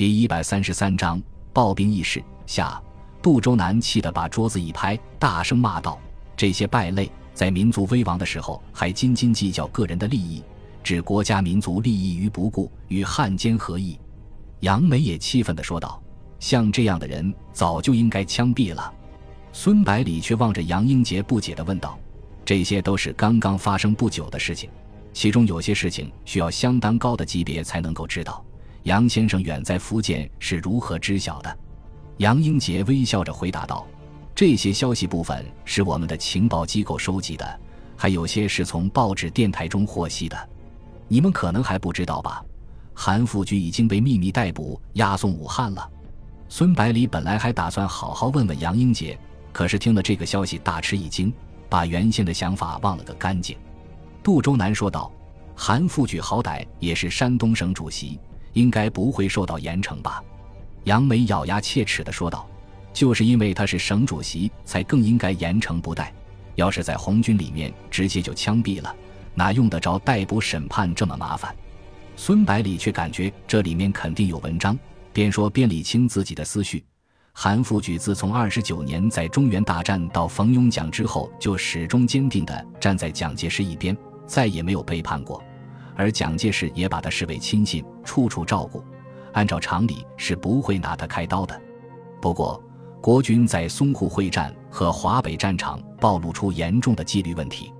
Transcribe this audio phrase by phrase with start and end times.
[0.00, 1.22] 第一百三十三章
[1.52, 2.82] 暴兵议事下，
[3.20, 6.00] 杜周南气得把桌子一拍，大声骂道
[6.34, 10.42] ：“这些败类，在民族危亡的时候还斤斤计较个人的利益，
[10.82, 14.00] 置国家民族利益于不顾，与汉奸何异？”
[14.60, 16.02] 杨梅也气愤地说道
[16.40, 18.90] ：“像这样的人，早就应该枪毙了。”
[19.52, 21.98] 孙百里却望着杨英杰，不解地问道
[22.42, 24.70] ：“这些都是刚刚发生不久的事情，
[25.12, 28.42] 其中有些事情需要相当高的级别才能够知道。
[28.84, 31.58] 杨先生远在福建是如何知晓的？”
[32.18, 33.86] 杨英杰微笑着回答道
[34.34, 37.60] ：“这些消息部分是我们的情报机构收集的，
[37.96, 40.48] 还有些是从报纸、电台中获悉的。
[41.08, 42.44] 你们可能还不知道吧？
[42.94, 45.90] 韩复榘已经被秘密逮捕，押送武汉了。”
[46.48, 49.18] 孙百里本来还打算好好问问杨英杰。
[49.52, 51.32] 可是听了这个消息，大吃一惊，
[51.68, 53.56] 把原先的想法忘了个干净。
[54.22, 55.10] 杜周南说道
[55.56, 58.20] ：“韩复榘好歹也是山东省主席，
[58.52, 60.22] 应该不会受到严惩吧？”
[60.84, 62.48] 杨梅咬牙切齿地说道
[62.92, 66.12] ：“就是因为他是省主席，才更应该严惩不贷。
[66.54, 68.94] 要是在红军里面，直接就枪毙了，
[69.34, 71.54] 哪用得着逮捕审判这么麻烦？”
[72.16, 74.78] 孙百里却感觉这里面肯定有文章，
[75.12, 76.84] 边说边理清自己的思绪。
[77.32, 85.42] 韩复榘自从二十九年在中原大战到冯永奖之后，就始终坚定地站在蒋介石一边，再也没有背叛过。
[86.00, 88.82] 而蒋介石也把他视为亲信，处处照顾。
[89.34, 91.60] 按照常理是不会拿他开刀的。
[92.22, 92.58] 不过，
[93.02, 97.70] 国军在淞沪会战和华北战场暴露出严重的纪律问题，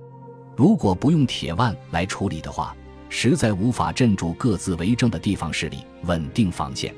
[0.55, 2.75] 如果不用铁腕来处理的话，
[3.09, 6.93] 实在无法镇住各自为政的地方势力，稳定防线。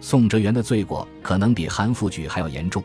[0.00, 2.82] 宋哲元的罪过可能比韩复榘还要严重，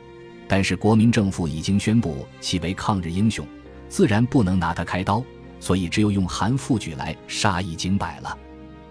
[0.49, 3.47] 但是国民政府已经宣布其为抗日英雄，
[3.87, 5.23] 自然不能拿他开刀，
[5.59, 8.37] 所以只有用韩复榘来杀一儆百了。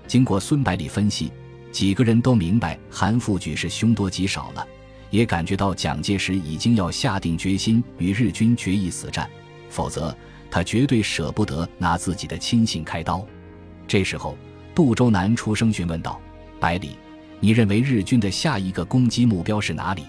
[0.06, 1.30] 经过孙百里分析，
[1.72, 4.66] 几个人都明白韩复榘是凶多吉少了，
[5.10, 9.28] 也感觉到蒋介石已经要下定决心与日军决一死战，
[9.68, 10.16] 否则
[10.50, 13.24] 他绝对舍不得拿自己的亲信开刀。
[13.86, 14.36] 这时候，
[14.74, 16.20] 杜周南出声询问道
[16.60, 16.96] ：“百里。”
[17.40, 20.02] 你认为日军的下一个攻击目标是哪里？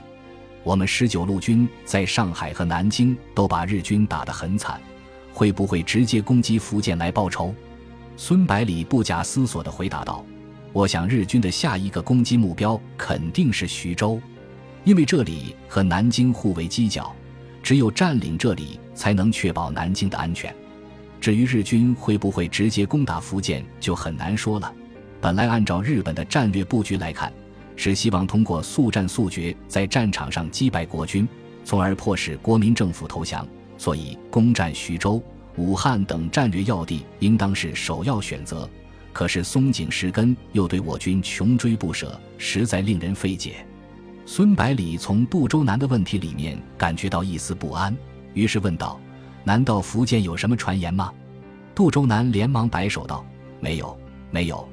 [0.63, 4.81] 我们十九路军在上海和南京都把日军打得很惨，
[5.39, 7.55] 会不会直接攻击福建来报仇？
[8.17, 10.25] 孙百里不假思索地回答道
[10.73, 14.19] ：“我想日军的下一个攻击目标肯定是徐州，
[14.83, 17.15] 因为这里和南京互为犄角，
[17.63, 20.53] 只有占领这里才能确保南京的安全。
[21.21, 24.69] 至于日军会不会直接攻打福建，就很难说了。”
[25.21, 27.31] 本来按照日本的战略布局来看，
[27.77, 31.25] 是希望通过速战速决，在战场上击败国军，
[31.63, 33.47] 从而迫使国民政府投降。
[33.79, 35.23] 所以，攻占徐州、
[35.55, 38.69] 武汉等战略要地，应当是首要选择。
[39.13, 43.65] 可是，松井石根又对我军穷追不舍，实在令人费解。
[44.25, 47.95] 孙百里从杜周南的问题里面感觉到一丝不安，
[48.33, 48.99] 于是问道
[49.45, 51.11] ：“难道福建有什么传言吗？”
[51.73, 53.25] 杜周南连忙摆手道
[53.61, 53.97] ：“没有，
[54.29, 54.67] 没有。”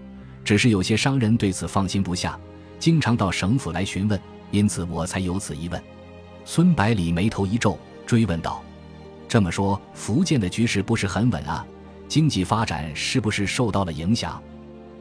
[0.45, 2.39] 只是有些商人对此放心不下，
[2.81, 5.81] 经常到省府来询问，因此我才有此疑问。
[6.45, 8.63] 孙百里眉头一皱，追问道
[9.29, 11.67] ：“这么说，福建的局势不是很稳啊？
[12.09, 14.41] 经济发展是不是受到了影响？”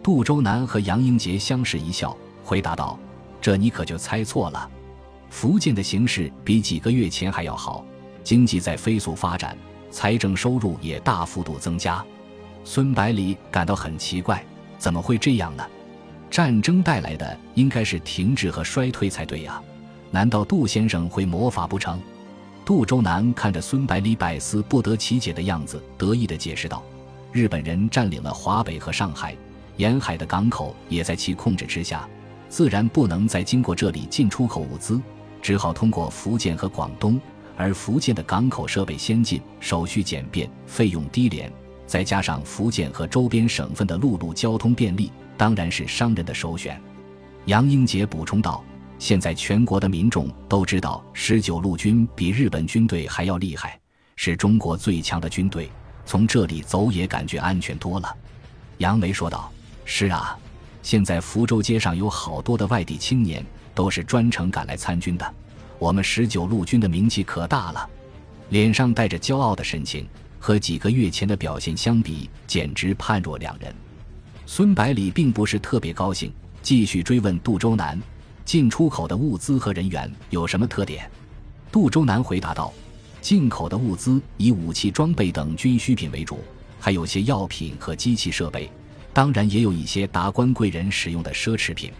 [0.01, 2.97] 杜周南和杨英杰相视一笑，回答道
[3.41, 4.69] ：“这你可就猜错了。
[5.29, 7.83] 福建的形势比几个月前还要好，
[8.23, 9.57] 经济在飞速发展，
[9.91, 12.03] 财政收入也大幅度增加。”
[12.63, 14.43] 孙百里感到很奇怪。
[14.77, 15.65] 怎么会这样呢？
[16.29, 19.61] 战争带来的应该是停滞和衰退才对呀，
[20.11, 21.99] 难道杜先生会魔法不成？
[22.65, 26.83] 杜周南看着孙百里百思不得其解的样子，得意地解释道
[27.31, 29.37] ：“日本人占领了华北和上海，
[29.77, 32.09] 沿海的港口也在其控制之下，
[32.49, 34.99] 自然不能再经过这里进出口物资，
[35.43, 37.21] 只好通过福建和广东。
[37.55, 41.51] 而福建的港口设备先进，手续简便，费用低廉。”
[41.85, 46.81] 再加上福建和周边省份的陆路交通便利，当然是商人的首选。
[47.45, 48.63] 杨英杰补充道
[48.97, 53.79] ：“现在全国的民众都知道，十九路军比日本军队还要厉害，
[54.15, 55.69] 是中国最强的军队。
[56.05, 58.15] 从这里走也感觉安全多了。”
[58.79, 59.51] 杨梅说道
[59.85, 60.37] ：“是啊，
[60.81, 65.33] 现在福州街上有好多的外地青年，都是专程赶来参军的。
[65.79, 67.89] 我们十九路军的名气可大了。”
[68.49, 70.07] 脸上带着骄傲的神情。
[70.37, 73.73] 和几个月前的表现相比，简直判若两人。
[74.45, 76.31] 孙百里并不是特别高兴，
[76.61, 77.99] 继续追问杜周南：
[78.45, 81.09] 进出口的物资和人员有什么特点？
[81.71, 82.71] 杜周南回答道：
[83.19, 86.39] 进口的物资以武器装备等军需品为主，
[86.79, 88.69] 还有些药品和机器设备，
[89.11, 91.91] 当然也有一些达官贵人使用的奢侈品。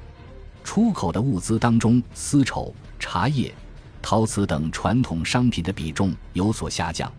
[0.64, 3.52] 出口的物资当中，丝绸、茶叶、
[4.00, 7.12] 陶瓷等传统商品的比重有所下降，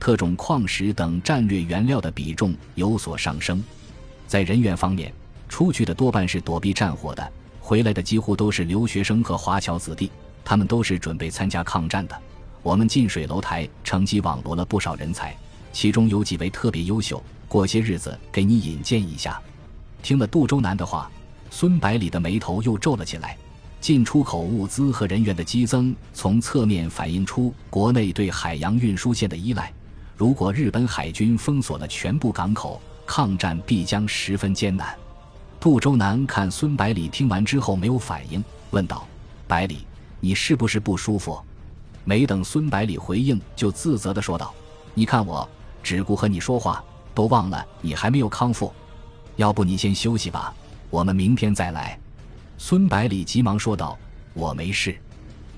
[0.00, 3.62] 特种矿石等战略原料的比重有所上升。
[4.26, 5.12] 在人员方面，
[5.46, 7.32] 出去的多半是躲避战火的，
[7.62, 10.10] 回来的几乎都是留学生和华侨子弟，
[10.44, 12.22] 他们都是准备参加抗战的。
[12.60, 15.34] 我们近水楼台乘机网罗了不少人才，
[15.72, 17.22] 其中有几位特别优秀。
[17.48, 19.40] 过些日子给你引荐一下。
[20.02, 21.08] 听了杜周南的话，
[21.50, 23.38] 孙百里的眉头又皱了起来。
[23.80, 29.72] 进出口物资和人员的激增，从侧面反映出国内对海洋运输线的依赖。
[30.16, 34.96] 如果日本海军封锁了全部港口，抗战必将十分艰难。
[35.62, 38.42] 杜周南看孙百里听完之后没有反应，
[38.72, 39.06] 问道
[39.46, 39.86] ：“百里，
[40.18, 41.40] 你是不是不舒服？”
[42.04, 44.52] 没等孙百里回应，就自责地说道
[44.92, 45.48] ：“你看我
[45.80, 46.82] 只顾和你说话。”
[47.14, 48.72] 都忘了你还没有康复，
[49.36, 50.52] 要不你先休息吧，
[50.90, 51.96] 我们明天再来。”
[52.58, 53.96] 孙百里急忙说道
[54.34, 54.98] ，“我没事，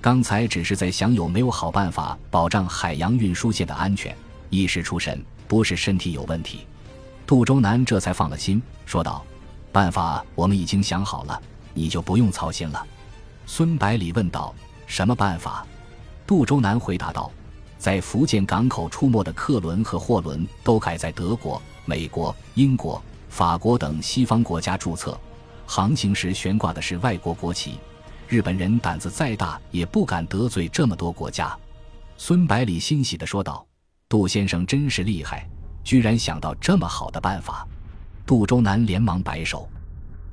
[0.03, 4.15] 刚才只是在想有没有好办法保障海洋运输线的安全，
[4.51, 6.67] 一时出神，不是身体有问题。”
[7.27, 9.25] 杜周南这才放了心，说道
[9.75, 11.43] ：“办法我们已经想好了，
[11.75, 12.87] 你就不用操心了。”
[13.45, 14.55] 孙百里问道
[14.87, 15.67] ：“什么办法？”
[16.25, 17.29] 杜周南回答道。
[17.77, 25.21] 在福建港口出没的客轮和货轮都改在德国、美国、英国、法国等西方国家注册，
[25.67, 27.79] 航行时悬挂的是外国国旗。
[28.27, 31.55] 日本人胆子再大，也不敢得罪这么多国家。
[32.17, 33.67] 孙百里欣喜地说道
[34.09, 35.47] ：“杜先生真是厉害，
[35.83, 37.69] 居然想到这么好的办法。”
[38.27, 39.69] 杜周南连忙摆手：“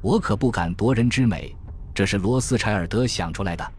[0.02, 1.56] 我可不敢夺人之美，
[1.94, 3.72] 这是罗斯柴尔德想出来的。”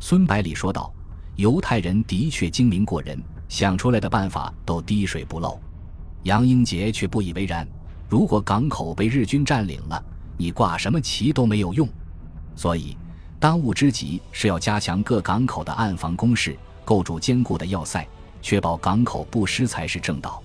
[0.00, 0.92] 孙百里说道。
[1.36, 3.18] 犹太人的确精明过人，
[3.48, 5.58] 想出来的办法都滴水不漏。
[6.24, 7.66] 杨英杰却不以为然。
[8.10, 10.04] 如果港口被日军占领了，
[10.36, 11.88] 你挂什么旗都没有用。
[12.54, 12.94] 所以，
[13.38, 16.54] 当务之急是要加强各港口的暗防工事，
[16.84, 18.06] 构筑坚固的要塞，
[18.42, 20.42] 确保港口不失才是正道。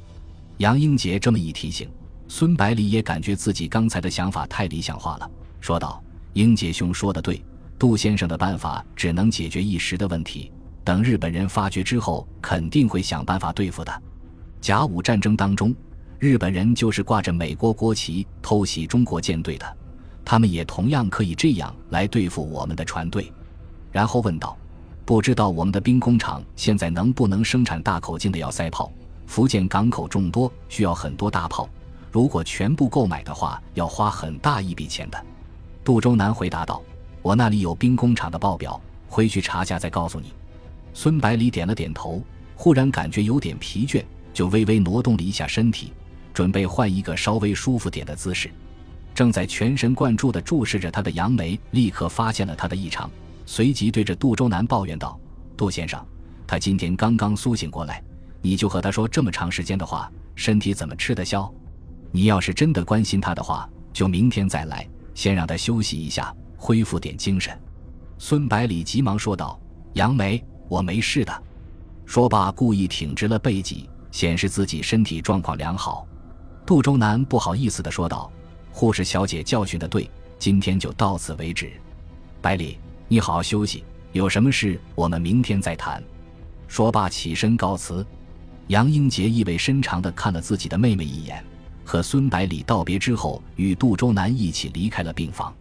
[0.59, 1.89] 杨英杰这么一提醒，
[2.27, 5.29] 孙百里也感觉自己刚才的想法太理想化了，
[5.61, 7.43] 说道：“英杰兄说的对，
[7.77, 10.51] 杜先生的办法只能解决一时的问题。”
[10.83, 14.03] 等日本人发觉之后，肯定会想办法对付的。
[14.61, 15.73] 甲午战争当中，
[16.19, 19.77] 日本人就是挂着美国国旗偷袭中国舰队的，
[20.23, 23.31] 他们也同样可以这样来对付我们的船队。
[23.91, 24.57] 然后问道
[25.05, 28.91] ：“不知道我们的兵工厂现在能不能生产大口径的要塞炮？
[29.25, 31.67] 福建港口众多，需要很多大炮，
[32.15, 35.21] 如果全部购买的话，要花很大一笔钱的。”
[35.83, 36.81] 杜周南回答道
[37.21, 40.31] ：“我那里有兵工厂的报表，回去查下再告诉你。”
[40.95, 42.23] 孙百里点了点头，
[42.55, 44.01] 忽然感觉有点疲倦，
[44.33, 45.91] 就微微挪动了一下身体，
[46.33, 48.49] 准备换一个稍微舒服点的姿势。
[49.13, 53.11] 正在全神贯注地注视着他的杨梅立刻发现了他的异常，
[53.45, 55.19] 随即对着杜周南抱怨道
[55.57, 56.01] ：“杜先生，
[56.47, 58.01] 他今天刚刚苏醒过来，
[58.41, 61.53] 你就和他说这么长时间的话，身体怎么吃得消？
[62.15, 67.53] 你要是真的关心他的话，就明天再来，先让他休息一下，恢复点精神。”
[68.17, 69.59] 孙百里急忙说道
[69.95, 71.43] ：“杨梅。”我没事的，
[72.05, 76.07] 说罢，故意挺直了背脊，显示自己身体状况良好。
[76.65, 78.31] 杜周南不好意思地说道
[78.71, 80.09] ：“护士小姐教训的对，
[80.39, 81.73] 今天就到此为止。
[82.41, 82.79] 百里，
[83.09, 83.83] 你好好休息，
[84.13, 86.01] 有什么事我们明天再谈。”
[86.69, 88.07] 说罢，起身告辞。
[88.67, 91.45] 杨英杰意味深长地看了自己的妹妹一眼，
[91.85, 95.55] 和孙百里道别之后，与杜周南一起离开了病房。